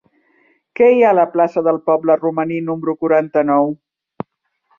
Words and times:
Què 0.79 0.87
hi 0.93 1.03
ha 1.05 1.11
a 1.13 1.15
la 1.17 1.25
plaça 1.35 1.63
del 1.67 1.77
Poble 1.89 2.15
Romaní 2.23 2.59
número 2.71 2.97
quaranta-nou? 3.05 3.71